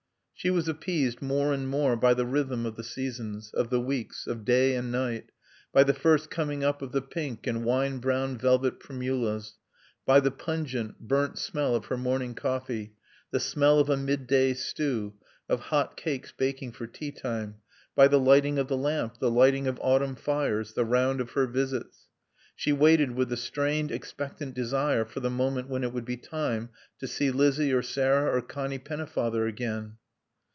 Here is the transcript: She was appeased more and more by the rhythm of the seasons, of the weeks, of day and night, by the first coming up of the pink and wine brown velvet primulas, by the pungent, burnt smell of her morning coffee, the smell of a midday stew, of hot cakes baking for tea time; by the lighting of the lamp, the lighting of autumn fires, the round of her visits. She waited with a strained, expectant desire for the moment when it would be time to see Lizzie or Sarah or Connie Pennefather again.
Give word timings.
She 0.33 0.49
was 0.49 0.67
appeased 0.67 1.21
more 1.21 1.53
and 1.53 1.69
more 1.69 1.95
by 1.95 2.15
the 2.15 2.25
rhythm 2.25 2.65
of 2.65 2.75
the 2.75 2.83
seasons, 2.83 3.53
of 3.53 3.69
the 3.69 3.79
weeks, 3.79 4.25
of 4.25 4.43
day 4.43 4.73
and 4.73 4.91
night, 4.91 5.29
by 5.71 5.83
the 5.83 5.93
first 5.93 6.31
coming 6.31 6.63
up 6.63 6.81
of 6.81 6.93
the 6.93 7.01
pink 7.03 7.45
and 7.45 7.63
wine 7.63 7.99
brown 7.99 8.39
velvet 8.39 8.79
primulas, 8.79 9.59
by 10.03 10.19
the 10.19 10.31
pungent, 10.31 10.97
burnt 10.99 11.37
smell 11.37 11.75
of 11.75 11.85
her 11.85 11.95
morning 11.97 12.33
coffee, 12.33 12.95
the 13.29 13.39
smell 13.39 13.77
of 13.79 13.87
a 13.87 13.95
midday 13.95 14.55
stew, 14.55 15.13
of 15.47 15.59
hot 15.59 15.95
cakes 15.95 16.31
baking 16.35 16.71
for 16.71 16.87
tea 16.87 17.11
time; 17.11 17.57
by 17.95 18.07
the 18.07 18.19
lighting 18.19 18.57
of 18.57 18.67
the 18.67 18.75
lamp, 18.77 19.19
the 19.19 19.29
lighting 19.29 19.67
of 19.67 19.77
autumn 19.79 20.15
fires, 20.15 20.73
the 20.73 20.83
round 20.85 21.21
of 21.21 21.33
her 21.33 21.45
visits. 21.45 22.07
She 22.55 22.73
waited 22.73 23.11
with 23.11 23.31
a 23.31 23.37
strained, 23.37 23.91
expectant 23.91 24.55
desire 24.55 25.05
for 25.05 25.19
the 25.19 25.29
moment 25.29 25.69
when 25.69 25.83
it 25.83 25.93
would 25.93 26.03
be 26.05 26.17
time 26.17 26.69
to 26.97 27.05
see 27.05 27.29
Lizzie 27.29 27.71
or 27.71 27.83
Sarah 27.83 28.35
or 28.35 28.41
Connie 28.41 28.79
Pennefather 28.79 29.45
again. 29.47 29.97